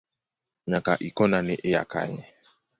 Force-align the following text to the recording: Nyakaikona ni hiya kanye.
Nyakaikona 0.69 1.37
ni 1.47 1.55
hiya 1.63 1.83
kanye. 1.91 2.23